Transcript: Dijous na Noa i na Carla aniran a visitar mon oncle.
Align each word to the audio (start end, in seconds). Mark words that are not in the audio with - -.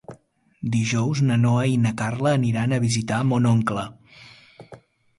Dijous 0.75 1.21
na 1.27 1.37
Noa 1.43 1.67
i 1.73 1.77
na 1.85 1.93
Carla 2.01 2.33
aniran 2.41 2.75
a 2.75 2.83
visitar 2.89 3.23
mon 3.35 3.49
oncle. 3.55 3.89